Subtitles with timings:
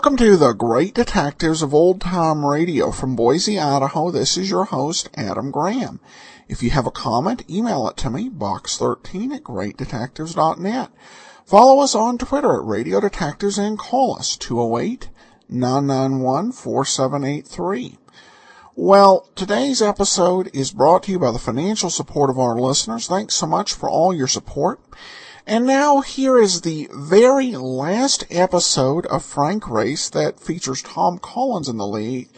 [0.00, 4.10] Welcome to the Great Detectives of Old Time Radio from Boise, Idaho.
[4.10, 6.00] This is your host, Adam Graham.
[6.48, 10.90] If you have a comment, email it to me, box13 at greatdetectives.net.
[11.44, 15.10] Follow us on Twitter at Radio Detectives and call us 208
[15.50, 17.98] 991 4783.
[18.74, 23.06] Well, today's episode is brought to you by the financial support of our listeners.
[23.06, 24.80] Thanks so much for all your support.
[25.46, 31.68] And now here is the very last episode of Frank Race that features Tom Collins
[31.68, 32.28] in the lead,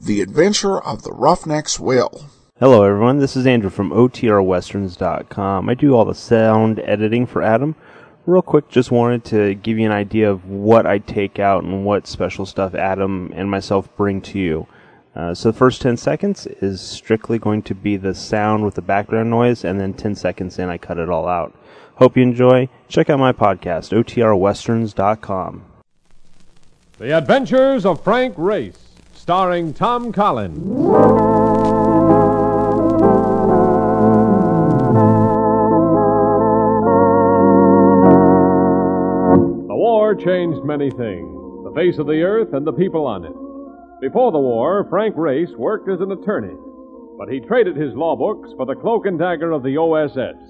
[0.00, 2.24] The Adventure of the Roughneck's Will.
[2.58, 3.18] Hello, everyone.
[3.18, 5.68] This is Andrew from OTRWesterns.com.
[5.68, 7.76] I do all the sound editing for Adam.
[8.26, 11.84] Real quick, just wanted to give you an idea of what I take out and
[11.84, 14.66] what special stuff Adam and myself bring to you.
[15.14, 18.82] Uh, so the first 10 seconds is strictly going to be the sound with the
[18.82, 21.54] background noise, and then 10 seconds in, I cut it all out.
[22.00, 22.70] Hope you enjoy.
[22.88, 25.64] Check out my podcast, OTRWesterns.com.
[26.96, 28.78] The Adventures of Frank Race,
[29.12, 30.56] starring Tom Collins.
[39.68, 44.00] The war changed many things the face of the earth and the people on it.
[44.00, 46.56] Before the war, Frank Race worked as an attorney,
[47.18, 50.49] but he traded his law books for the cloak and dagger of the OSS.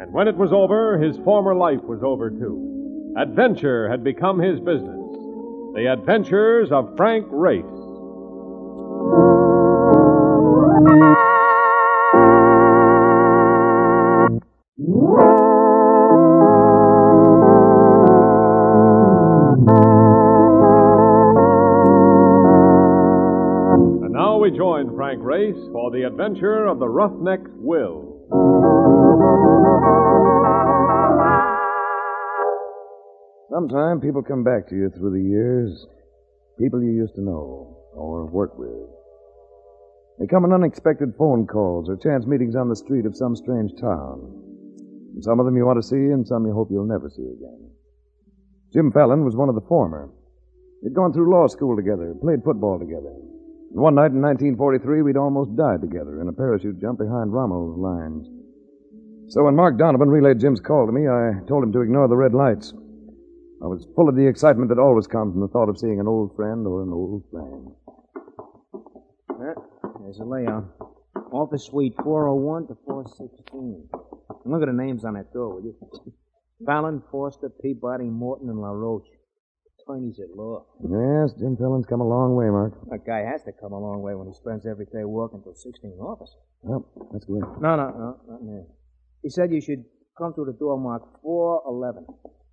[0.00, 3.14] And when it was over, his former life was over too.
[3.16, 5.00] Adventure had become his business.
[5.74, 7.64] The Adventures of Frank Race.
[24.02, 28.13] And now we join Frank Race for the adventure of the roughneck Will.
[33.50, 35.86] Sometime people come back to you through the years,
[36.58, 38.90] people you used to know or work with.
[40.18, 43.70] They come in unexpected phone calls or chance meetings on the street of some strange
[43.80, 44.42] town.
[45.14, 47.22] And some of them you want to see, and some you hope you'll never see
[47.22, 47.70] again.
[48.72, 50.10] Jim Fallon was one of the former.
[50.82, 53.14] They'd gone through law school together, played football together.
[53.74, 58.24] One night in 1943, we'd almost died together in a parachute jump behind Rommel's lines.
[59.26, 62.16] So when Mark Donovan relayed Jim's call to me, I told him to ignore the
[62.16, 62.72] red lights.
[63.60, 66.06] I was full of the excitement that always comes from the thought of seeing an
[66.06, 67.72] old friend or an old friend.
[70.04, 70.70] There's a layout.
[71.32, 73.88] Office suite 401 to 416.
[74.44, 75.74] And look at the names on that door, will you?
[76.64, 79.10] Fallon, Forster, Peabody, Morton, and LaRoche.
[79.84, 80.64] Attorneys at law.
[80.80, 82.72] Yes, Jim Fallon's come a long way, Mark.
[82.90, 85.54] That guy has to come a long way when he spends every day working till
[85.54, 86.34] 16 office.
[86.62, 87.42] Well, that's good.
[87.60, 88.64] No, no, no, not now.
[89.22, 89.84] He said you should
[90.16, 92.06] come through the door marked 411,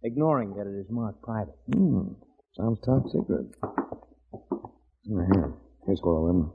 [0.04, 1.56] ignoring that it is marked private.
[1.74, 2.14] Hmm.
[2.56, 3.48] Sounds top secret.
[3.64, 5.54] Oh, here.
[5.86, 6.52] Here's 411.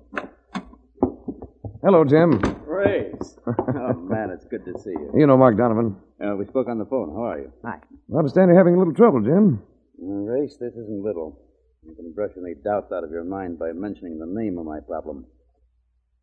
[1.83, 2.41] Hello, Jim.
[2.67, 3.39] Race.
[3.47, 5.11] oh, man, it's good to see you.
[5.17, 5.97] You know Mark Donovan.
[6.21, 7.15] Uh, we spoke on the phone.
[7.15, 7.53] How are you?
[7.65, 7.79] Hi.
[8.15, 9.63] I understand you're having a little trouble, Jim.
[9.99, 11.39] Race, this isn't little.
[11.87, 14.81] You can brush any doubts out of your mind by mentioning the name of my
[14.81, 15.27] problem.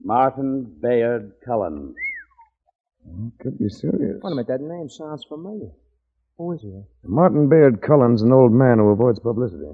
[0.03, 1.95] Martin Bayard Cullen.
[3.07, 4.19] Oh, could be serious.
[4.21, 5.71] Wait a minute, that name sounds familiar.
[6.37, 6.81] Who is he?
[7.03, 9.65] Martin Bayard Cullen's an old man who avoids publicity.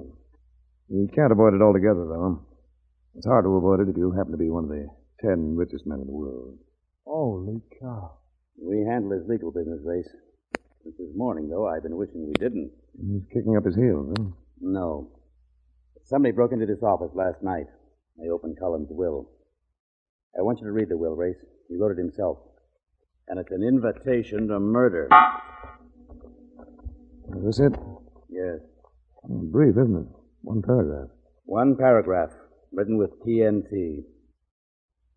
[0.88, 2.40] He can't avoid it altogether, though.
[3.16, 4.88] It's hard to avoid it if you happen to be one of the
[5.20, 6.58] ten richest men in the world.
[7.04, 8.12] Holy cow.
[8.60, 10.08] We handle his legal business, Race.
[10.82, 12.70] Since this morning, though, I've been wishing we didn't.
[12.98, 14.24] He's kicking up his heels, huh?
[14.60, 15.08] No.
[16.04, 17.66] Somebody broke into this office last night.
[18.16, 19.28] They opened Cullen's will.
[20.38, 21.36] I want you to read the will, Race.
[21.68, 22.38] He wrote it himself.
[23.28, 25.08] And it's an invitation to murder.
[27.36, 27.72] Is this it?
[28.30, 28.60] Yes.
[29.24, 30.06] Oh, brief, isn't it?
[30.42, 31.08] One paragraph.
[31.44, 32.30] One paragraph,
[32.72, 34.04] written with TNT.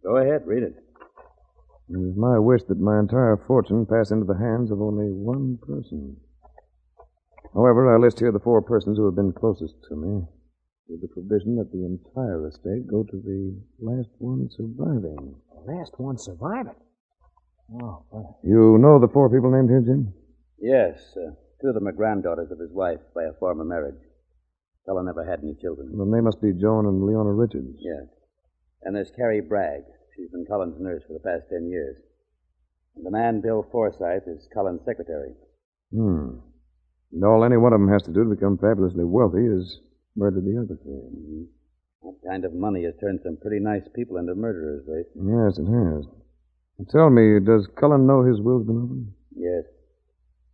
[0.03, 0.82] Go ahead, read it.
[1.93, 5.59] It is my wish that my entire fortune pass into the hands of only one
[5.61, 6.17] person.
[7.53, 10.25] However, I list here the four persons who have been closest to me,
[10.87, 15.35] with the provision that the entire estate go to the last one surviving.
[15.53, 16.73] The Last one surviving.
[17.71, 18.39] Oh, well.
[18.43, 20.13] You know the four people named here, Jim?
[20.59, 24.01] Yes, uh, two of them are granddaughters of his wife by a former marriage.
[24.87, 25.95] Cullen never had any children.
[25.95, 27.77] Then they must be Joan and Leona Richards.
[27.79, 28.07] Yes.
[28.81, 29.83] And there's Carrie Bragg.
[30.15, 31.97] She's been Cullen's nurse for the past ten years.
[32.95, 35.33] And the man, Bill Forsyth, is Cullen's secretary.
[35.93, 36.37] Hmm.
[37.11, 39.79] And all any one of them has to do to become fabulously wealthy is
[40.15, 40.93] murder the other three.
[40.93, 41.43] Mm-hmm.
[42.03, 45.07] That kind of money has turned some pretty nice people into murderers, Race.
[45.15, 46.05] Yes, it has.
[46.77, 49.13] And tell me, does Cullen know his will's been opened?
[49.35, 49.63] Yes.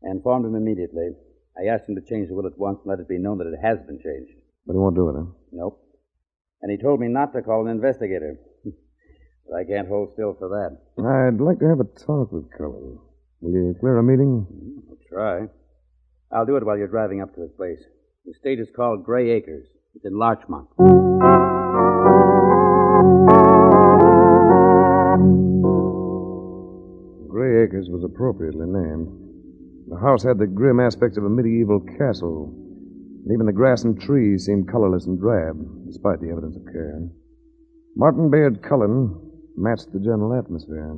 [0.05, 1.11] I informed him immediately.
[1.57, 3.47] I asked him to change the will at once and let it be known that
[3.47, 4.31] it has been changed.
[4.65, 5.25] But he won't do it, huh?
[5.51, 5.81] Nope.
[6.61, 8.37] And he told me not to call an investigator.
[9.49, 10.77] But I can't hold still for that.
[11.03, 12.99] I'd like to have a talk with Cullen.
[13.41, 14.45] Will you clear a meeting?
[14.45, 14.91] Mm-hmm.
[14.91, 15.47] I'll try.
[16.31, 17.79] I'll do it while you're driving up to his place.
[18.25, 19.65] The estate is called Gray Acres.
[19.95, 20.67] It's in Larchmont.
[27.27, 29.07] Gray Acres was appropriately named.
[29.89, 32.53] The house had the grim aspects of a medieval castle.
[33.25, 35.57] And even the grass and trees seemed colorless and drab,
[35.87, 37.01] despite the evidence of care.
[37.95, 40.95] Martin Bayard Cullen matched the general atmosphere.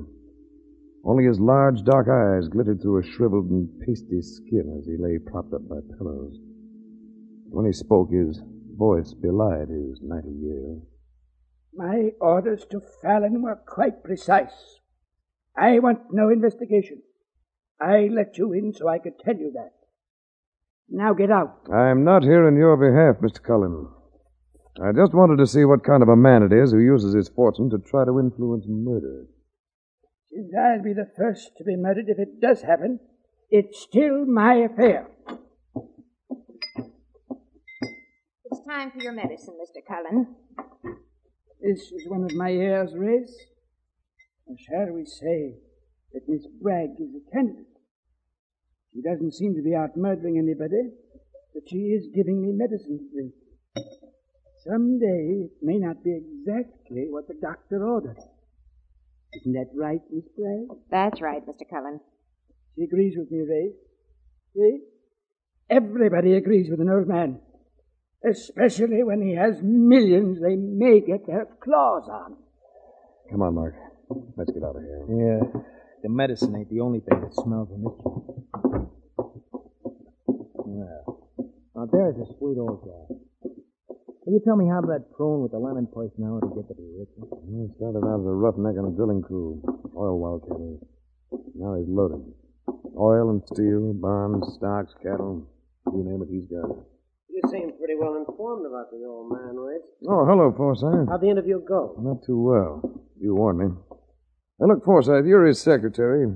[1.04, 5.18] Only his large, dark eyes glittered through a shriveled and pasty skin as he lay
[5.18, 6.38] propped up by pillows.
[7.50, 8.42] When he spoke, his
[8.78, 10.82] voice belied his 90 years.
[11.74, 14.80] My orders to Fallon were quite precise.
[15.58, 17.02] I want no investigation.
[17.80, 19.74] I let you in so I could tell you that.
[20.90, 21.68] Now get out.
[21.74, 23.42] I'm not here in your behalf, Mr.
[23.42, 23.88] Cullen.
[24.80, 27.28] I just wanted to see what kind of a man it is who uses his
[27.28, 29.26] fortune to try to influence murder.
[30.32, 33.00] Since I'll be the first to be murdered if it does happen,
[33.50, 35.08] it's still my affair.
[38.46, 39.86] It's time for your medicine, Mr.
[39.86, 40.36] Cullen.
[41.62, 43.36] This is one of my heirs, Race.
[44.46, 45.56] Or shall we say
[46.14, 47.66] that Miss Bragg is a candidate?
[48.94, 50.92] She doesn't seem to be out murdering anybody,
[51.54, 53.34] but she is giving me medicine to drink.
[54.64, 58.18] Someday it may not be exactly what the doctor ordered.
[59.34, 60.68] Isn't that right, Miss Bragg?
[60.92, 61.68] That's right, Mr.
[61.70, 62.00] Cullen.
[62.76, 63.72] She agrees with me, Ray.
[64.56, 64.80] See?
[65.70, 67.40] Everybody agrees with an old man.
[68.24, 72.36] Especially when he has millions they may get their claws on.
[73.32, 73.74] Come on, Mark.
[74.36, 75.06] Let's get out of here.
[75.10, 75.62] Yeah.
[76.04, 77.94] The medicine ain't the only thing that smells in this.
[80.68, 81.46] Yeah.
[81.76, 83.16] Now, there's a sweet old guy.
[84.32, 86.88] Can you tell me how did that prune with the lemon personality get to be
[86.96, 87.12] rich?
[87.20, 89.60] He started out as a roughneck on a drilling crew,
[89.92, 90.80] oil wildcatter.
[91.52, 92.24] Now he's loaded.
[92.96, 95.52] Oil and steel, bonds, stocks, cattle.
[95.92, 96.80] You name it, he's got it.
[97.28, 99.84] You seem pretty well informed about the old man, Race.
[100.08, 101.10] Oh, hello, Forsyth.
[101.12, 102.00] How'd the interview go?
[102.00, 103.04] Not too well.
[103.20, 103.76] You warned me.
[104.62, 106.32] Now, look, Forsyth, you're his secretary.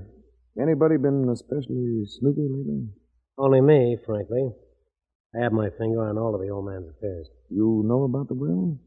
[0.61, 2.89] Anybody been especially snoopy lately?
[3.37, 4.51] Only me, frankly.
[5.35, 7.27] I have my finger on all of the old man's affairs.
[7.49, 8.79] You know about the will?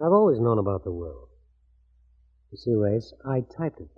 [0.00, 1.30] I've always known about the will.
[2.52, 3.88] You see, Race, I typed it.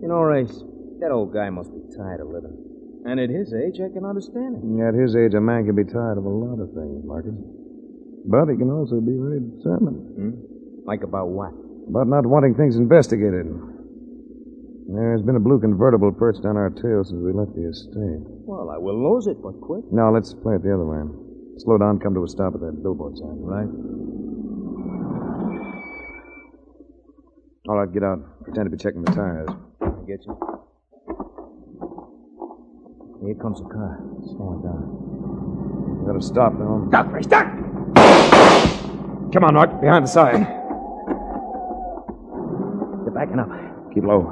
[0.00, 0.64] You know, Race,
[1.00, 2.56] that old guy must be tired of living.
[3.04, 4.64] And at his age, I can understand it.
[4.80, 7.34] At his age, a man can be tired of a lot of things, Marcus.
[8.24, 10.16] But he can also be very determined.
[10.16, 10.30] Hmm?
[10.86, 11.52] Like about what?
[11.92, 13.44] About not wanting things investigated.
[14.88, 18.24] There's been a blue convertible perched on our tail since we left the estate.
[18.48, 19.84] Well, I will lose it, but quick.
[19.92, 21.04] Now, let's play it the other way.
[21.58, 23.36] Slow down, come to a stop at that billboard sign.
[23.44, 23.68] Right.
[27.68, 28.40] All right, get out.
[28.42, 29.50] Pretend to be checking the tires.
[29.82, 30.32] I get you.
[33.20, 34.00] Here comes a car.
[34.32, 36.00] Slowing down.
[36.00, 36.86] We gotta stop now.
[36.88, 37.52] Stop, Ray, stop!
[39.30, 39.78] Come on, Mark.
[39.82, 40.61] Behind the side.
[43.22, 43.48] Backing up.
[43.94, 44.22] Keep low.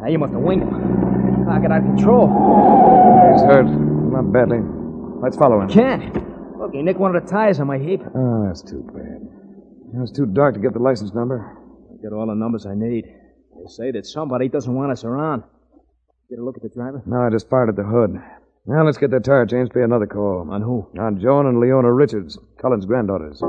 [0.00, 1.44] Now, you must have winged him.
[1.44, 2.26] Car got out of control.
[3.34, 3.66] He's hurt.
[3.66, 4.60] Not badly.
[5.20, 5.68] Let's follow him.
[5.68, 6.14] Can't.
[6.58, 8.00] Look, he nicked one of the tires on my heap.
[8.16, 9.28] Oh, that's too bad.
[9.92, 11.58] It was too dark to get the license number.
[11.92, 13.04] I got all the numbers I need.
[13.04, 15.42] They say that somebody doesn't want us around.
[16.30, 17.02] Get a look at the driver?
[17.04, 18.18] No, I just fired at the hood.
[18.64, 19.74] Now let's get that tire changed.
[19.74, 20.48] Pay another call.
[20.50, 20.88] On who?
[20.98, 23.42] On Joan and Leona Richards, Cullen's granddaughters.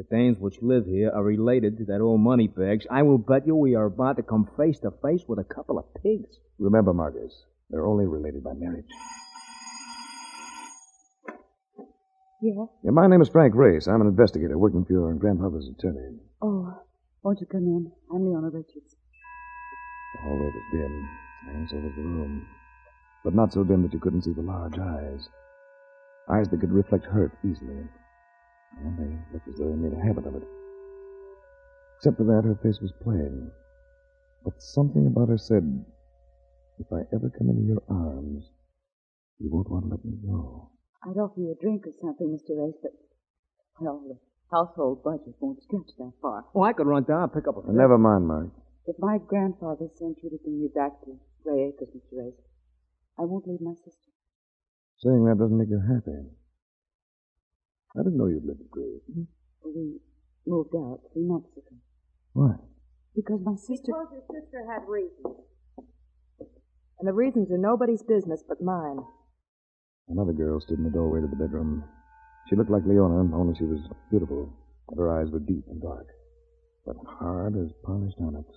[0.00, 3.46] The Danes which live here are related to that old money bags, I will bet
[3.46, 6.38] you we are about to come face to face with a couple of pigs.
[6.58, 8.88] Remember, Marcus, they're only related by marriage.
[12.40, 12.68] Yes?
[12.82, 13.86] Yeah, my name is Frank Race.
[13.88, 16.16] I'm an investigator working for your grandfather's attorney.
[16.40, 16.72] Oh,
[17.22, 17.92] won't you come in?
[18.10, 18.96] I'm Leona Richards.
[20.14, 21.08] The hallway was dim,
[21.48, 22.46] and so was the room.
[23.22, 25.28] but not so dim that you couldn't see the large eyes.
[26.32, 27.84] Eyes that could reflect hurt easily.
[28.78, 30.44] And they looked as though they made a habit of it.
[31.96, 33.50] Except for that, her face was plain.
[34.44, 35.84] But something about her said,
[36.78, 38.48] if I ever come into your arms,
[39.38, 40.70] you won't want to let me go.
[41.04, 42.56] I'd offer you a drink or something, Mr.
[42.56, 42.92] Race, but,
[43.80, 44.16] well, the
[44.50, 46.44] household budget won't stretch that far.
[46.54, 47.72] Oh, I could run down and pick up a.
[47.72, 48.48] Never mind, Mark.
[48.86, 52.24] If my grandfather sent you to bring you back to Grey Acres, Mr.
[52.24, 52.40] Race,
[53.18, 54.08] I won't leave my sister.
[54.98, 56.32] Saying that doesn't make you happy.
[57.98, 59.00] I didn't know you'd lived at Grey.
[59.64, 59.98] We
[60.46, 61.76] moved out three months ago
[62.32, 62.54] Why?
[63.14, 63.92] because my sister.
[63.92, 65.42] Because your sister had reasons.
[66.98, 68.98] And the reasons are nobody's business but mine.
[70.08, 71.84] Another girl stood in the doorway to the bedroom.
[72.48, 73.80] She looked like Leona, only she was
[74.10, 74.52] beautiful,
[74.88, 76.06] but her eyes were deep and dark,
[76.84, 78.48] but hard as polished onyx.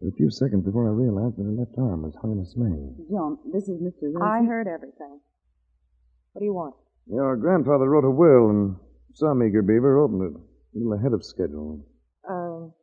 [0.00, 2.46] There a few seconds before I realized that her left arm was hung in a
[2.46, 3.06] sling.
[3.10, 4.12] Joan, this is Mr.
[4.12, 4.22] Race.
[4.22, 5.20] I heard everything.
[6.32, 6.74] What do you want?
[7.06, 8.76] Your grandfather wrote a will, and
[9.14, 11.84] some eager beaver opened it, a little ahead of schedule.
[12.28, 12.74] Oh,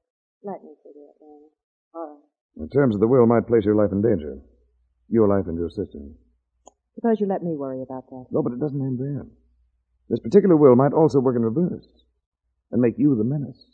[0.43, 1.49] let me figure it then.
[1.93, 2.67] All right.
[2.67, 4.37] The terms of the will might place your life in danger.
[5.09, 6.13] Your life and your sister's.
[6.95, 8.25] Suppose you let me worry about that.
[8.31, 9.25] No, but it doesn't end there.
[10.09, 11.87] This particular will might also work in reverse
[12.71, 13.65] and make you the menace.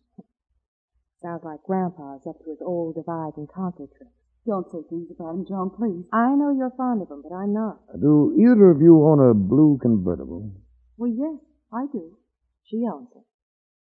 [1.22, 4.14] Sounds like Grandpa's up to his old divide and conquer trick.
[4.48, 6.06] Don't say things about him, Joan, please.
[6.14, 7.82] I know you're fond of him, but I'm not.
[7.94, 10.50] Uh, do either of you own a blue convertible?
[10.96, 11.36] Well, yes,
[11.74, 12.18] I do.
[12.64, 13.26] She owns it.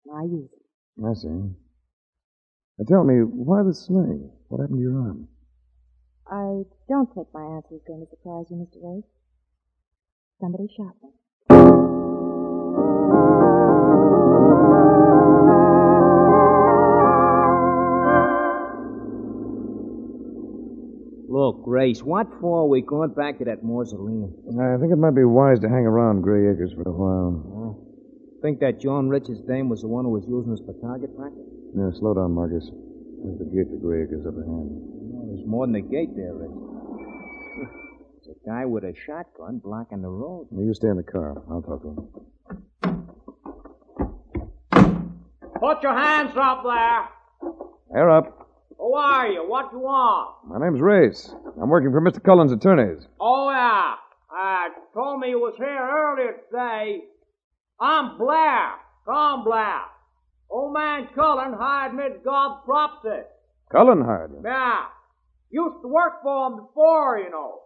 [0.08, 1.06] And I use it.
[1.06, 1.54] I see.
[2.80, 4.32] Now tell me, why the sling?
[4.48, 5.28] What happened to your arm?
[6.26, 8.82] I don't think my answer is going to surprise you, Mr.
[8.82, 9.06] Race.
[10.42, 11.95] Somebody shot me.
[21.46, 24.34] Look, Grace, what for are we going back to that mausoleum?
[24.60, 27.78] I think it might be wise to hang around Gray Acres for a while.
[28.42, 31.46] Think that Joan Richards' dame was the one who was using us for target practice?
[31.78, 32.72] Yeah, slow down, Marcus.
[33.22, 34.48] There's the gate to Gray Acres up ahead.
[34.50, 36.50] Well, there's more than a gate there, Rich.
[38.26, 40.48] There's a guy with a shotgun blocking the road.
[40.50, 41.44] Now, you stay in the car.
[41.48, 42.10] I'll talk to him.
[45.62, 47.08] Put your hands up there.
[47.96, 48.45] Air up.
[48.96, 49.46] Who are you?
[49.46, 50.48] What you want?
[50.48, 51.30] My name's Race.
[51.62, 52.24] I'm working for Mr.
[52.24, 53.06] Cullen's attorneys.
[53.20, 53.96] Oh, yeah.
[54.32, 57.02] Uh, told me you was here earlier today.
[57.78, 58.72] I'm Blair.
[59.06, 59.82] Tom Blair.
[60.50, 63.24] Old man Cullen hired me to guard property.
[63.70, 64.42] Cullen hired you.
[64.46, 64.86] Yeah.
[65.52, 67.64] Used to work for him before, you know.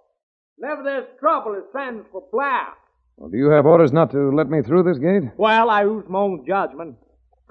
[0.57, 2.69] Never this trouble is sends for Blair.
[3.17, 5.29] Well, do you have orders not to let me through this gate?
[5.37, 6.95] Well, I use my own judgment.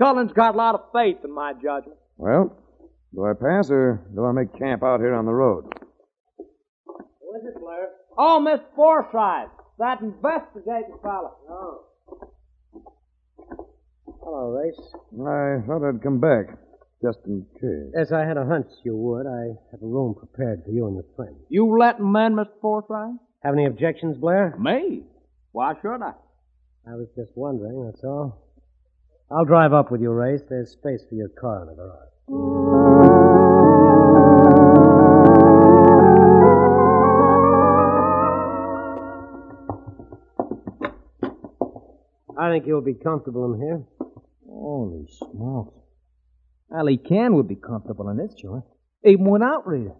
[0.00, 1.98] Cullen's got a lot of faith in my judgment.
[2.16, 2.56] Well,
[3.14, 5.64] do I pass or do I make camp out here on the road?
[6.38, 7.88] Who is it, Blair?
[8.16, 9.50] Oh, Miss Forsyth.
[9.78, 11.36] That investigating fellow.
[11.48, 11.84] Oh.
[14.22, 14.80] Hello, Race.
[15.14, 16.58] I thought I'd come back,
[17.02, 17.94] just in case.
[17.96, 20.96] As I had a hunch you would, I have a room prepared for you and
[20.96, 21.36] your friend.
[21.48, 22.60] You letting him in, Mr.
[22.60, 23.18] Forsyth?
[23.44, 24.54] Have any objections, Blair?
[24.58, 25.04] Me?
[25.52, 26.12] Why should I?
[26.86, 28.44] I was just wondering, that's all.
[29.30, 30.40] I'll drive up with you, Race.
[30.48, 32.67] There's space for your car in the garage.
[42.48, 43.84] I think you'll be comfortable in here.
[44.48, 45.74] Holy smokes.
[46.72, 48.64] Aly Khan would be comfortable in this joint.
[49.04, 49.92] Even without Rita.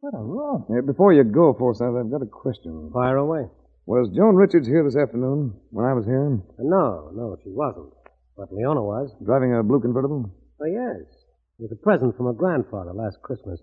[0.00, 0.64] What a room.
[0.70, 2.90] Yeah, before you go, Forsyth, I've got a question.
[2.92, 3.48] Fire away.
[3.84, 6.40] Was Joan Richards here this afternoon when I was here?
[6.58, 7.92] No, no, she wasn't.
[8.34, 9.12] But Leona was.
[9.22, 10.30] Driving a blue convertible?
[10.60, 11.04] Oh, yes.
[11.58, 13.60] It was a present from her grandfather last Christmas.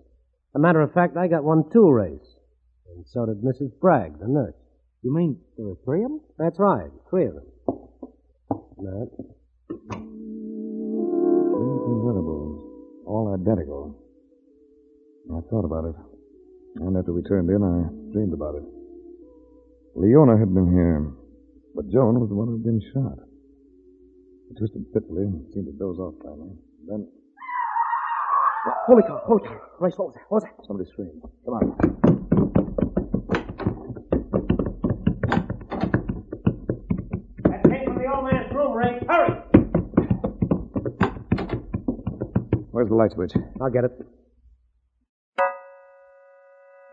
[0.54, 2.38] A matter of fact, I got one too, Race.
[2.94, 3.72] And so did Mrs.
[3.80, 4.54] Bragg, the nurse.
[5.02, 6.20] You mean there were three of them?
[6.38, 7.46] That's right, three of them.
[8.78, 9.10] That.
[9.68, 10.06] Three
[11.82, 12.58] convertibles.
[13.06, 13.96] All identical.
[15.34, 15.96] I thought about it.
[16.80, 18.62] And after we turned in, I dreamed about it.
[19.96, 21.10] Leona had been here,
[21.74, 23.18] but Joan was the one who had been shot.
[23.18, 26.54] I twisted fitfully and seemed to doze off finally.
[26.86, 27.08] Then
[28.86, 29.60] Holy cow, holy cow.
[29.80, 30.24] Race, what was that?
[30.28, 30.66] What was that?
[30.66, 31.22] somebody screamed.
[31.44, 32.07] Come on.
[42.78, 43.34] Where's the light switch?
[43.60, 43.90] I'll get it.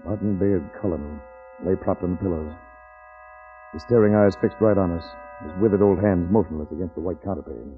[0.03, 1.21] Martin Bayard Cullen
[1.61, 2.49] lay propped on the pillows.
[3.71, 5.05] His staring eyes fixed right on us,
[5.45, 7.77] his withered old hands motionless against the white counterpane.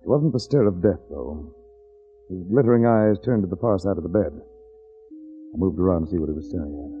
[0.00, 1.52] It wasn't the stare of death, though.
[2.30, 4.32] His glittering eyes turned to the far side of the bed.
[4.32, 6.92] I moved around to see what he was staring at.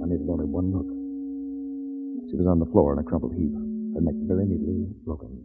[0.00, 0.88] I needed only one look.
[2.32, 5.44] She was on the floor in a crumpled heap, her neck very neatly broken.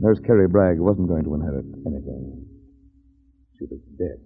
[0.00, 2.46] Nurse Carrie Bragg wasn't going to inherit anything.
[3.58, 4.18] She was dead.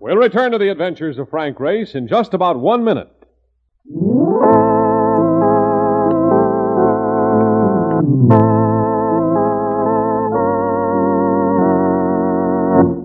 [0.00, 3.12] We'll return to the adventures of Frank Race in just about one minute.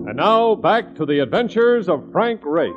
[0.08, 2.74] And now, back to the adventures of Frank Race.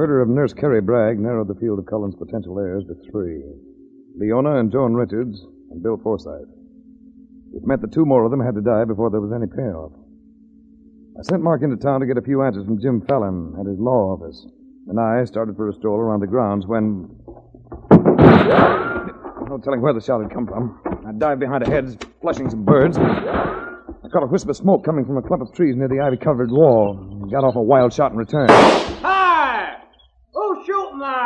[0.00, 3.44] Murder of Nurse Carrie Bragg narrowed the field of Cullen's potential heirs to three
[4.16, 6.48] Leona and Joan Richards, and Bill Forsyth.
[7.52, 9.92] It meant that two more of them had to die before there was any payoff.
[11.18, 13.78] I sent Mark into town to get a few answers from Jim Fallon at his
[13.78, 14.46] law office,
[14.88, 17.10] and I started for a stroll around the grounds when.
[17.92, 20.80] No telling where the shot had come from.
[21.06, 22.96] I dived behind a hedge, flushing some birds.
[22.96, 26.16] I caught a wisp of smoke coming from a clump of trees near the ivy
[26.16, 26.96] covered wall.
[27.20, 28.48] And got off a wild shot in return.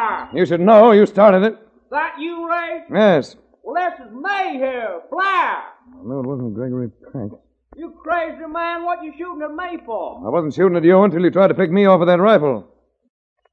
[0.04, 0.26] Hey!
[0.30, 0.40] Who's shooting there?
[0.40, 0.92] You should know.
[0.92, 1.58] You started it.
[1.90, 2.80] That you, Ray?
[2.92, 3.36] Yes.
[3.62, 5.62] Well, this is May here, Blair.
[6.04, 7.38] No, it wasn't Gregory Peck.
[7.76, 10.22] You crazy man, what you shooting at me for?
[10.24, 12.68] I wasn't shooting at you until you tried to pick me off with that rifle.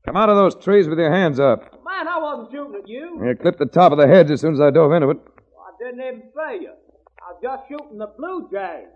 [0.06, 1.62] Come out of those trees with your hands up.
[1.86, 3.22] Man, I wasn't shooting at you.
[3.26, 5.18] You clipped the top of the hedge as soon as I dove into it.
[5.18, 6.74] I didn't even see you.
[7.22, 8.90] I was just shooting the blue jays.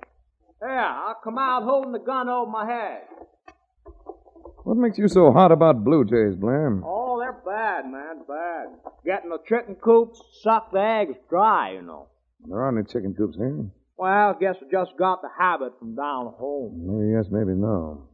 [0.61, 3.01] Here, I come out holding the gun over my head.
[4.65, 6.81] What makes you so hot about blue jays, Blair?
[6.83, 8.65] Oh, they're bad, man, bad.
[9.05, 12.07] Getting the chicken coops, suck the eggs dry, you know.
[12.47, 13.69] There aren't any chicken coops here.
[13.95, 16.81] Well, I guess I just got the habit from down home.
[16.81, 18.09] Maybe yes, maybe no.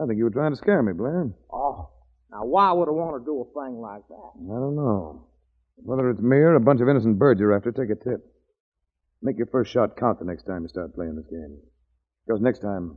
[0.00, 1.28] I think you were trying to scare me, Blair.
[1.52, 1.90] Oh,
[2.30, 4.30] now why would I want to do a thing like that?
[4.46, 5.26] I don't know.
[5.74, 8.24] Whether it's me or a bunch of innocent birds you're after, take a tip.
[9.22, 11.58] Make your first shot count the next time you start playing this game.
[12.26, 12.96] Because next time,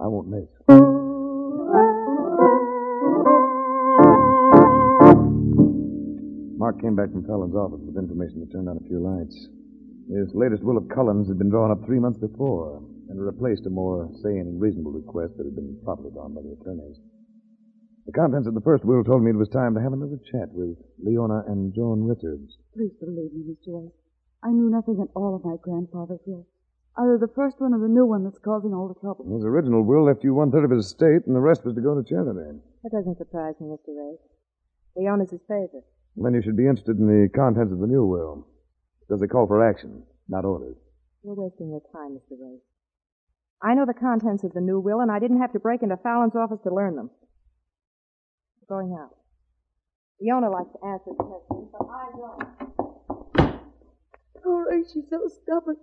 [0.00, 0.85] I won't miss.
[6.66, 9.38] Mark came back from Cullen's office with information that turned on a few lights.
[10.10, 13.70] His latest will of Cullen's had been drawn up three months before and replaced a
[13.70, 16.98] more sane and reasonable request that had been promptly drawn by the attorneys.
[18.10, 20.50] The contents of the first will told me it was time to have another chat
[20.50, 22.58] with Leona and Joan Richards.
[22.74, 23.70] Please believe me, Mr.
[23.70, 23.94] Race.
[24.42, 26.50] I knew nothing at all of my grandfather's will.
[26.98, 29.22] Either the first one or the new one that's causing all the trouble.
[29.30, 31.80] His original will left you one third of his estate, and the rest was to
[31.80, 32.58] go to charity.
[32.82, 33.94] That doesn't surprise me, Mr.
[33.94, 34.18] Race.
[34.96, 35.86] Leona's his favorite.
[36.16, 38.46] Then you should be interested in the contents of the new will.
[39.08, 40.76] Does they call for action, not orders.
[41.22, 42.38] You're wasting your time, Mr.
[42.40, 42.62] Race.
[43.62, 45.96] I know the contents of the new will, and I didn't have to break into
[45.96, 47.10] Fallon's office to learn them.
[48.60, 49.14] We're going out.
[50.20, 53.60] Leona likes to answer questions, but I don't.
[54.44, 55.76] Oh, Ray, she's so stubborn.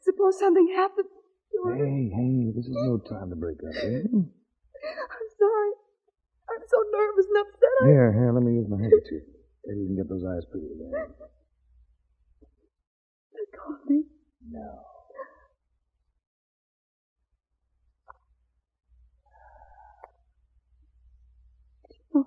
[0.00, 1.08] Suppose something happens.
[1.52, 1.76] to her.
[1.76, 4.02] Hey, hey, this is no time to break up, eh?
[4.12, 5.72] I'm sorry.
[6.50, 7.74] I'm so nervous and upset.
[7.82, 7.86] I...
[7.86, 9.22] Here, here, let me use my handkerchief.
[9.66, 10.92] Maybe we can get those eyes pretty again.
[13.32, 14.04] They called me.
[14.50, 14.80] No.
[22.14, 22.26] Oh,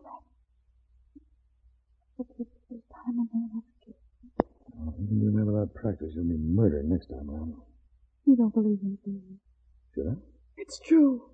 [2.18, 4.30] That's the first time a man ever kissed me.
[4.74, 7.54] Well, if you can do that without practice, you'll be murdered next time around.
[8.26, 9.38] You don't believe me, do you?
[9.94, 10.16] Should I?
[10.58, 11.30] It's true.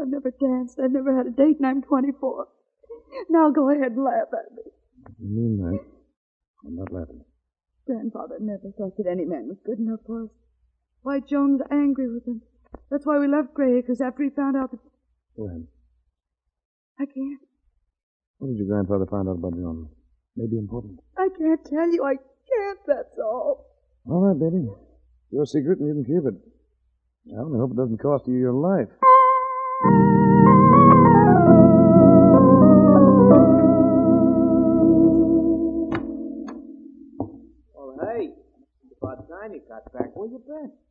[0.00, 0.80] I've never danced.
[0.82, 2.48] I've never had a date, and I'm 24.
[3.28, 4.62] Now go ahead and laugh at me.
[5.20, 5.78] You mean that?
[6.66, 7.20] I'm not laughing.
[7.86, 10.30] Grandfather never thought that any man was good enough for us.
[11.02, 12.42] Why, Joan Joan's angry with him.
[12.90, 14.80] That's why we left Gray Acres after he found out that
[15.36, 15.66] Go ahead.
[16.98, 17.40] I can't.
[18.38, 19.88] What did your grandfather find out about Joan?
[20.36, 21.00] Maybe important.
[21.16, 22.04] I can't tell you.
[22.04, 23.66] I can't, that's all.
[24.08, 24.68] All right, baby.
[25.30, 27.36] Your secret, and you can keep it.
[27.36, 28.88] I only hope it doesn't cost you your life.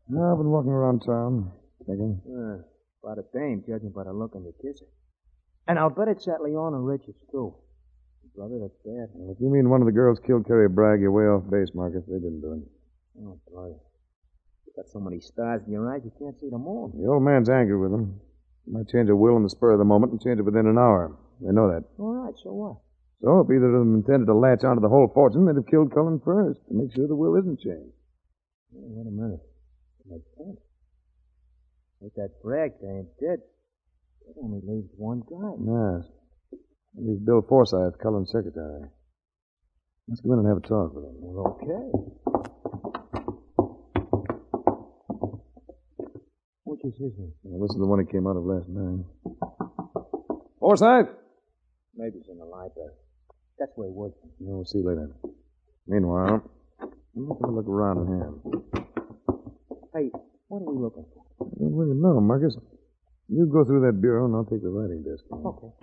[0.10, 1.52] No, I've been walking around town.
[1.86, 2.20] Thinking.
[2.26, 2.66] Uh,
[3.06, 4.86] about a dame, judging by the look on your kisser.
[5.68, 7.54] And I'll bet it's that Leona Richards, too.
[8.36, 9.14] Brother, that's bad.
[9.14, 11.70] Well, if you mean one of the girls killed Carrie Bragg, you're way off base,
[11.76, 12.04] Marcus.
[12.08, 12.66] They didn't do it.
[13.22, 13.78] Oh, boy.
[14.66, 16.90] You got so many stars in your eyes, you can't see them all.
[16.90, 18.20] The old man's angry with them.
[18.66, 20.68] He might change a will in the spur of the moment and change it within
[20.68, 21.16] an hour.
[21.42, 21.86] They know that.
[21.98, 22.78] All right, so what?
[23.22, 25.94] So if either of them intended to latch onto the whole fortune, they'd have killed
[25.94, 27.94] Cullen first to make sure the will isn't changed.
[28.72, 29.42] Wait a minute.
[30.10, 30.60] Makes sense.
[32.02, 33.40] If that Bragg dame dead,
[34.26, 35.54] that only leaves one guy.
[35.62, 36.10] Yes.
[36.98, 38.90] He's Bill Forsyth, Cullen's secretary.
[40.08, 41.16] Let's go in and have a talk with him.
[41.20, 41.92] Well, okay.
[46.64, 47.34] Which is his name?
[47.44, 49.06] Well, this is the one he came out of last night.
[50.60, 51.10] Forsyth!
[51.96, 52.94] Maybe he's in the library.
[53.60, 54.18] That's where he works.
[54.40, 55.12] Yeah, we'll see you later.
[55.86, 56.42] Meanwhile,
[57.14, 58.34] let's have a look around in here.
[59.94, 60.12] Hey,
[60.50, 61.24] what are we looking for?
[61.42, 62.56] I don't really know, Marcus.
[63.28, 65.24] You go through that bureau and I'll take the writing desk.
[65.34, 65.74] Okay.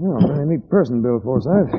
[0.00, 1.72] Oh, very neat person, Bill Forsyth.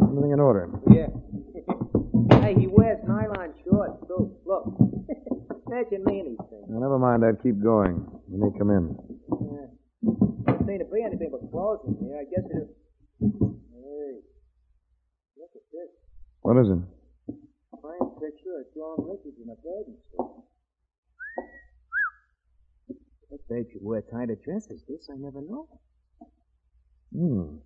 [0.00, 0.68] Everything in order.
[0.90, 1.08] Yeah.
[2.40, 4.32] hey, he wears nylon shorts, too.
[4.46, 4.64] Look.
[5.66, 6.64] Imagine me anything.
[6.68, 7.42] Now, never mind that.
[7.42, 8.04] Keep going.
[8.30, 8.96] You may come in.
[9.28, 9.72] Yeah.
[10.44, 12.20] Doesn't seem to be anything but clothes in here.
[12.20, 12.68] I guess it is.
[13.20, 14.20] Hey.
[15.36, 15.88] Look at this.
[16.42, 17.01] What is it?
[19.64, 20.02] In a bathing
[23.48, 24.82] babe should wear tighter dresses.
[24.88, 25.68] This I never know.
[27.14, 27.56] Hmm.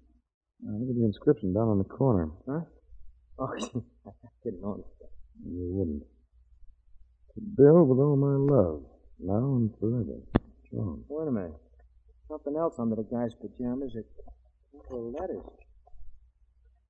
[0.62, 2.30] Now, look at the inscription down on the corner.
[2.48, 2.60] Huh?
[3.38, 5.10] Oh, I didn't notice that.
[5.44, 6.02] You wouldn't.
[7.34, 8.82] To Bill, with all my love,
[9.20, 10.18] now and forever.
[10.72, 11.04] Joan.
[11.08, 11.52] Wait a minute.
[12.28, 13.94] Something else under the guy's pajamas.
[13.94, 14.02] A
[14.78, 15.44] couple of letters.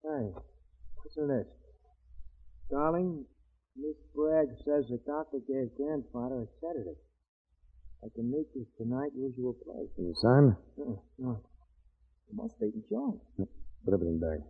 [0.03, 0.31] Hey,
[1.05, 1.47] listen to this.
[2.71, 3.25] Darling,
[3.77, 6.97] Miss Bragg says the doctor gave grandfather a sedative.
[8.05, 9.91] I can meet you tonight, usual place.
[9.99, 10.57] You sign?
[10.81, 11.41] Uh-uh, no.
[12.29, 13.21] It must be Joan.
[13.85, 14.41] Put everything back.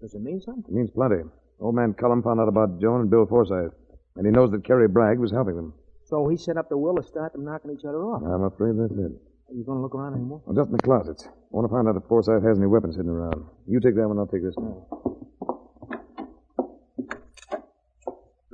[0.00, 0.64] Does it mean something?
[0.68, 1.22] It means plenty.
[1.60, 3.72] Old man Cullen found out about Joan and Bill Forsyth,
[4.16, 5.74] and he knows that Carrie Bragg was helping them.
[6.04, 8.22] So he set up the will to start them knocking each other off.
[8.22, 9.12] I'm afraid that's it.
[9.50, 10.42] Are you going to look around anymore?
[10.46, 11.26] Well, just in the closets.
[11.26, 13.44] I want to find out if Forsyth has any weapons hidden around.
[13.66, 14.82] You take that one, I'll take this one.
[14.90, 15.09] Oh.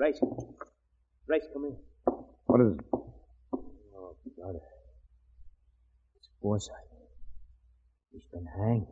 [0.06, 0.20] Race.
[1.26, 1.76] Race, come here.
[2.44, 2.80] What is it?
[2.94, 4.54] Oh, God.
[6.16, 6.70] It's Forsyth.
[8.12, 8.86] He's been hanged.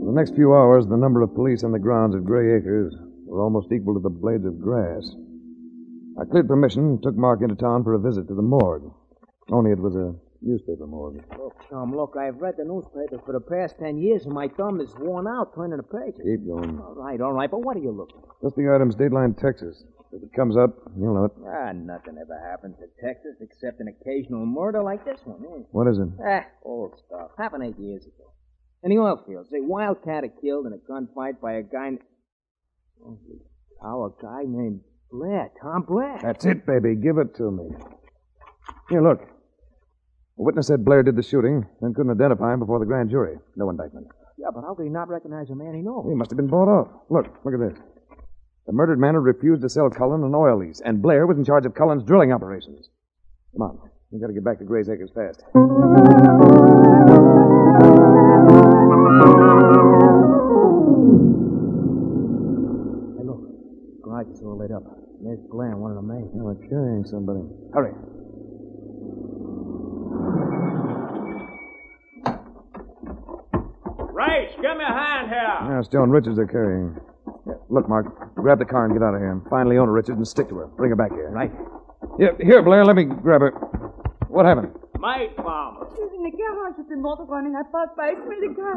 [0.00, 2.96] For the next few hours, the number of police on the grounds at Gray Acres
[3.26, 5.06] were almost equal to the blades of grass.
[6.18, 8.90] I cleared permission and took Mark into town for a visit to the morgue.
[9.50, 10.14] Only it was a
[10.46, 11.22] newspaper morgue.
[11.38, 14.80] Look, Tom, look, I've read the newspaper for the past ten years, and my thumb
[14.80, 16.20] is worn out turning the pages.
[16.24, 16.78] Keep going.
[16.78, 18.34] All right, all right, but what are you looking for?
[18.48, 19.82] Just the items Dateline, Texas.
[20.12, 21.32] If it comes up, you'll know it.
[21.44, 25.42] Ah, nothing ever happens in Texas except an occasional murder like this one.
[25.44, 25.62] Eh?
[25.72, 26.08] What is it?
[26.24, 27.32] Ah, old stuff.
[27.36, 28.30] Happened eight years ago.
[28.84, 31.88] In the oil fields, a wildcat are killed in a gunfight by a guy.
[31.88, 31.98] n-
[33.02, 33.18] Holy
[33.82, 34.80] cow, a guy named
[35.10, 36.18] Blair, Tom Blair.
[36.22, 36.94] That's it, baby.
[36.94, 37.64] Give it to me.
[38.88, 39.20] Here, look.
[40.38, 43.38] A witness said Blair did the shooting and couldn't identify him before the grand jury.
[43.56, 44.06] No indictment.
[44.36, 46.04] Yeah, but how could he not recognize a man he knows?
[46.08, 46.88] He must have been bought off.
[47.08, 47.78] Look, look at this.
[48.66, 51.44] The murdered man had refused to sell Cullen an oil lease, and Blair was in
[51.44, 52.90] charge of Cullen's drilling operations.
[53.52, 53.78] Come on.
[54.10, 55.42] We've got to get back to Gray's Acres fast.
[61.96, 63.40] Hey, look.
[64.02, 64.82] Garage is all lit up.
[65.22, 66.28] There's Blair one of the maids.
[66.34, 67.40] Now we're carrying somebody.
[67.72, 67.92] Hurry.
[74.56, 75.70] Give me a hand here.
[75.70, 76.96] Yeah, it's Joan Richards they're carrying.
[77.46, 78.34] Yeah, look, Mark.
[78.34, 79.40] Grab the car and get out of here.
[79.50, 80.66] Find Leona Richards and stick to her.
[80.66, 81.30] Bring her back here.
[81.30, 81.52] Right.
[82.18, 82.84] Yeah, here, Blair.
[82.84, 83.50] Let me grab her.
[84.28, 84.72] What happened?
[84.98, 85.86] Mate bomb.
[85.90, 87.54] She's in the garage with the motor running.
[87.54, 88.76] I passed by it in the car.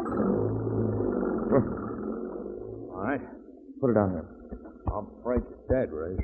[2.92, 3.20] All right.
[3.80, 4.28] Put it down here.
[4.94, 6.16] I'm afraid she's dead, Ray.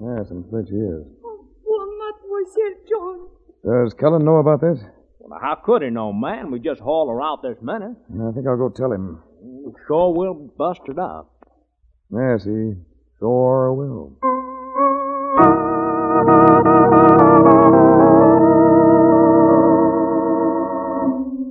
[0.00, 1.06] Yes, I'm afraid she is.
[1.24, 3.28] Oh, poor Mademoiselle Joan.
[3.64, 4.80] Does Cullen know about this?
[5.24, 6.50] Well, how could he know, man?
[6.50, 7.96] We just hauled her out this minute.
[8.12, 9.22] I think I'll go tell him.
[9.86, 11.32] Sure will bust it up.
[12.10, 12.74] Yes, he
[13.18, 14.18] sure will.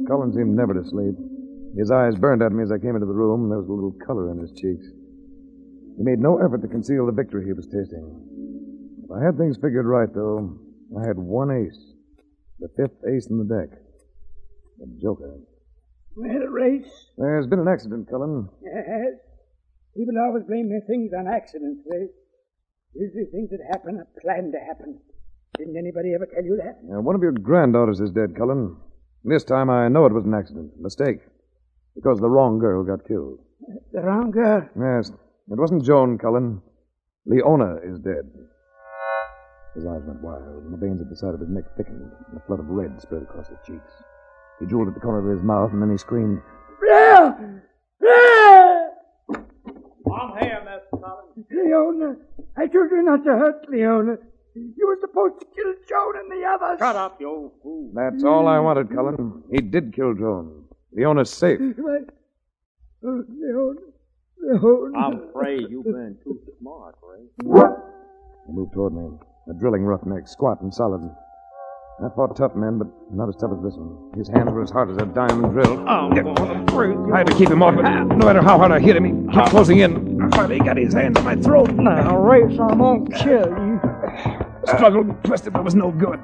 [0.07, 1.15] Cullen seemed never to sleep.
[1.77, 3.71] His eyes burned at me as I came into the room, and there was a
[3.71, 4.85] little color in his cheeks.
[5.97, 8.03] He made no effort to conceal the victory he was tasting.
[9.05, 10.59] If I had things figured right, though,
[10.99, 11.90] I had one ace.
[12.61, 13.75] The fifth ace in the deck.
[14.77, 15.33] The Joker.
[16.15, 17.09] Well, Race.
[17.17, 18.49] There's been an accident, Cullen.
[18.61, 19.17] Yes.
[19.97, 22.13] People always blame their things on accidents, Race.
[22.93, 24.99] Usually things that happen are planned to happen.
[25.57, 26.77] Didn't anybody ever tell you that?
[26.85, 28.77] Uh, one of your granddaughters is dead, Cullen.
[29.23, 31.19] This time I know it was an accident, a mistake.
[31.95, 33.39] Because the wrong girl got killed.
[33.91, 34.69] The wrong girl.
[34.79, 36.61] Yes, it wasn't Joan Cullen.
[37.25, 38.31] Leona is dead.
[39.75, 42.37] His eyes went wild, and the veins at the side of his neck thickened, and
[42.37, 43.91] a flood of red spread across his cheeks.
[44.59, 46.41] He drooled at the corner of his mouth, and then he screamed,
[46.79, 47.63] Blair!
[47.99, 48.91] Blair!
[49.31, 51.45] I'm here, Miss Cullen.
[51.49, 52.15] Leona!
[52.57, 54.17] I told you not to hurt Leona.
[54.53, 56.79] You were supposed to kill Joan and the others.
[56.79, 57.91] Shut up, you old fool.
[57.95, 59.43] That's all I wanted, Cullen.
[59.49, 60.65] He did kill Joan.
[60.91, 61.61] The owner's safe.
[61.61, 61.99] My...
[63.05, 63.77] Oh, Leon.
[64.41, 64.93] Leon.
[64.97, 67.25] I'm afraid you've been too smart, Ray.
[68.45, 69.17] He moved toward me.
[69.49, 71.01] A drilling roughneck, squat and solid.
[72.03, 74.11] I fought tough men, but not as tough as this one.
[74.17, 75.87] His hands were as hard as a diamond drill.
[75.87, 78.03] I'm gonna break I had to keep him off, but ah.
[78.03, 79.49] no matter how hard I hit him, he kept ah.
[79.49, 80.29] closing in.
[80.31, 81.71] Finally, he got his hands on my throat.
[81.71, 83.23] Now, Race, I'm gonna ah.
[83.23, 84.75] kill you.
[84.75, 86.19] Struggled and twisted, but it was no good.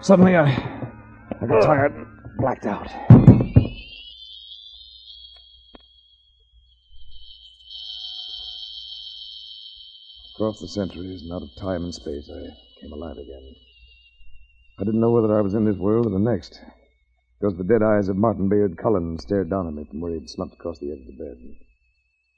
[0.00, 0.44] Suddenly, I,
[1.40, 2.06] I got tired and
[2.38, 3.25] blacked out.
[10.36, 13.54] Across the centuries and out of time and space, I came alive again.
[14.78, 16.60] I didn't know whether I was in this world or the next,
[17.40, 20.28] because the dead eyes of Martin Bayard Cullen stared down at me from where he'd
[20.28, 21.38] slumped across the edge of the bed,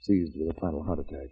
[0.02, 1.26] seized with a final heart attack.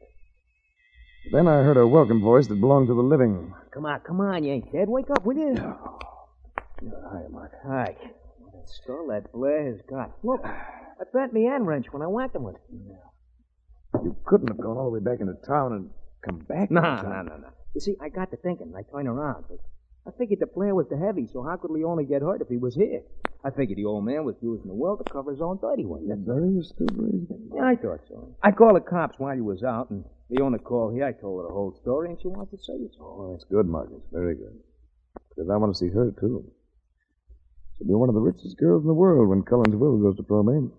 [1.31, 3.55] But then I heard a welcome voice that belonged to the living.
[3.73, 4.89] Come on, come on, you ain't dead.
[4.89, 5.55] Wake up, will you?
[5.55, 7.53] Hi, Mark.
[7.65, 7.95] Hi.
[8.55, 10.11] That skull that Blair has got.
[10.25, 12.63] Look, I bent me end wrench when I whacked him with it.
[14.03, 15.91] You couldn't have gone all the way back into town and
[16.27, 16.71] come back.
[16.71, 17.27] No, time.
[17.27, 17.49] no, no.
[17.75, 18.73] You see, I got to thinking.
[18.77, 19.45] I turned around.
[19.49, 19.61] But
[20.07, 22.57] I figured the Blair was the heavy, so how could Leone get hurt if he
[22.57, 23.03] was here?
[23.45, 26.09] I figured the old man was using the will to cover his own dirty one.
[26.09, 26.91] That's Very astute.
[27.55, 28.35] Yeah, I thought so.
[28.43, 31.05] I called the cops while he was out, and Leona called here.
[31.05, 32.93] I told her the whole story, and she wants to say it.
[33.01, 34.03] Oh, that's good, Marcus.
[34.13, 34.59] Very good.
[35.29, 36.51] Because I want to see her, too.
[37.79, 40.23] She'll be one of the richest girls in the world when Cullen's will goes to
[40.23, 40.71] probate.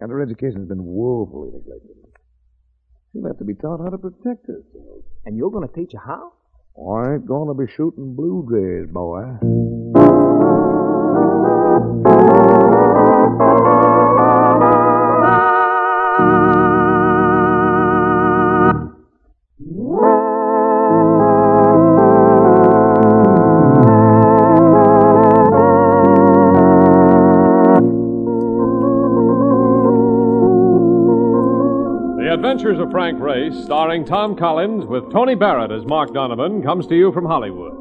[0.00, 1.96] And her education's been woefully neglected.
[3.12, 5.04] She'll have to be taught how to protect herself.
[5.26, 6.32] And you're going to teach her how?
[6.78, 9.36] I ain't going to be shooting blue jays, boy.
[32.42, 36.96] Adventures of Frank Race, starring Tom Collins with Tony Barrett as Mark Donovan, comes to
[36.96, 37.72] you from Hollywood.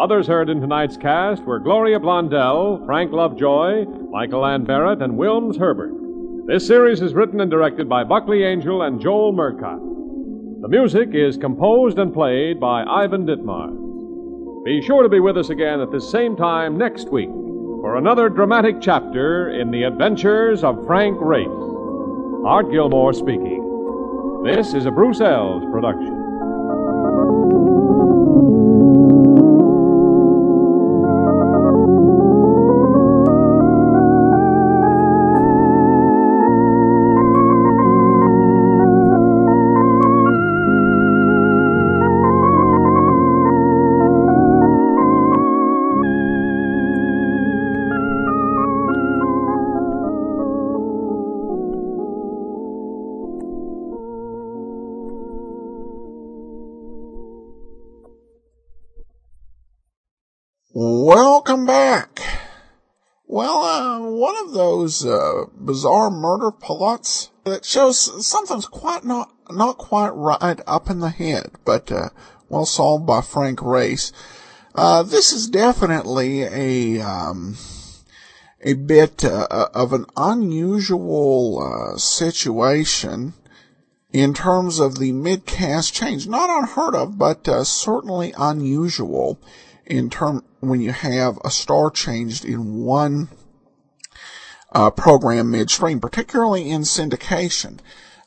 [0.00, 5.56] Others heard in tonight's cast were Gloria Blondell, Frank Lovejoy, Michael Ann Barrett, and Wilms
[5.56, 5.92] Herbert.
[6.48, 9.78] This series is written and directed by Buckley Angell and Joel Murcott.
[10.60, 14.64] The music is composed and played by Ivan Ditmar.
[14.64, 18.28] Be sure to be with us again at the same time next week for another
[18.28, 21.46] dramatic chapter in the adventures of Frank Race.
[22.44, 23.59] Art Gilmore speaking.
[24.42, 26.19] This is a Bruce Ells production.
[64.60, 71.00] Those uh, bizarre murder plots that shows something's quite not not quite right up in
[71.00, 72.10] the head, but uh,
[72.50, 74.12] well solved by Frank Race.
[74.74, 77.56] Uh, this is definitely a um,
[78.60, 83.32] a bit uh, of an unusual uh, situation
[84.12, 86.28] in terms of the mid-cast change.
[86.28, 89.40] Not unheard of, but uh, certainly unusual
[89.86, 93.28] in term when you have a star changed in one
[94.72, 97.78] uh, program midstream, particularly in syndication.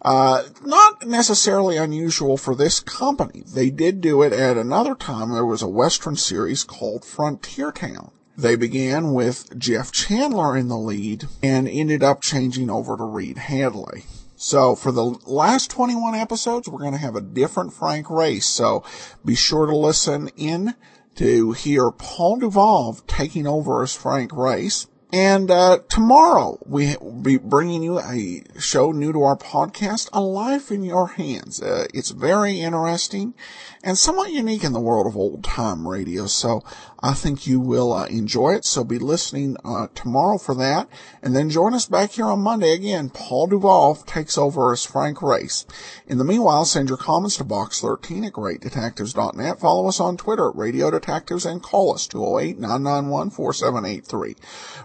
[0.01, 3.43] Uh, not necessarily unusual for this company.
[3.47, 5.31] They did do it at another time.
[5.31, 8.11] There was a Western series called Frontier Town.
[8.37, 13.37] They began with Jeff Chandler in the lead and ended up changing over to Reed
[13.37, 14.05] Hadley.
[14.35, 18.45] So for the last 21 episodes, we're going to have a different Frank Race.
[18.45, 18.83] So
[19.23, 20.75] be sure to listen in
[21.15, 24.87] to hear Paul Dubov taking over as Frank Race.
[25.13, 30.19] And uh, tomorrow we will be bringing you a show new to our podcast, A
[30.19, 31.61] Life in Your Hands.
[31.61, 33.35] Uh, it's very interesting
[33.83, 36.25] and somewhat unique in the world of old time radio.
[36.25, 36.63] So
[37.01, 38.63] I think you will uh, enjoy it.
[38.63, 40.87] So be listening uh, tomorrow for that,
[41.21, 43.09] and then join us back here on Monday again.
[43.09, 45.65] Paul Dubov takes over as Frank Race.
[46.07, 49.59] In the meanwhile, send your comments to box 13 at greatdetectives.net.
[49.59, 54.37] Follow us on Twitter at Radio Detectives and call us 208-991-4783.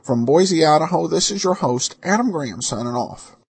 [0.02, 3.37] From Boise, Idaho, this is your host, Adam Graham, signing off.